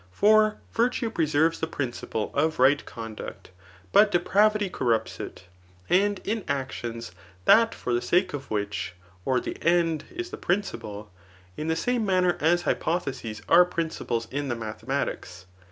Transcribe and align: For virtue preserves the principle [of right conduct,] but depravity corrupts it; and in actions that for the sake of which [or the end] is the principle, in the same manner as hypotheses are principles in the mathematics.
For 0.11 0.59
virtue 0.73 1.11
preserves 1.11 1.59
the 1.59 1.67
principle 1.67 2.31
[of 2.33 2.57
right 2.57 2.83
conduct,] 2.87 3.51
but 3.91 4.09
depravity 4.09 4.67
corrupts 4.67 5.19
it; 5.19 5.43
and 5.91 6.17
in 6.23 6.43
actions 6.47 7.11
that 7.45 7.75
for 7.75 7.93
the 7.93 8.01
sake 8.01 8.33
of 8.33 8.49
which 8.49 8.95
[or 9.25 9.39
the 9.39 9.61
end] 9.61 10.05
is 10.09 10.31
the 10.31 10.37
principle, 10.37 11.11
in 11.55 11.67
the 11.67 11.75
same 11.75 12.03
manner 12.03 12.35
as 12.39 12.63
hypotheses 12.63 13.43
are 13.47 13.63
principles 13.63 14.27
in 14.31 14.47
the 14.49 14.55
mathematics. 14.55 15.45